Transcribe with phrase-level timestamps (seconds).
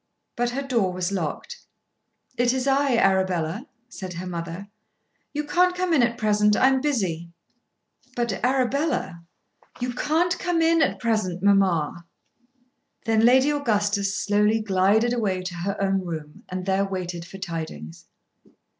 [0.35, 1.57] But her door was locked.
[2.35, 4.67] "It is I, Arabella," said her mother.
[5.31, 6.65] "You can't come in at present, mamma.
[6.65, 7.29] I am busy."
[8.15, 9.21] "But Arabella."
[9.79, 12.07] "You can't come in at present, mamma."
[13.05, 18.07] Then Lady Augustus slowly glided away to her own room and there waited for tidings.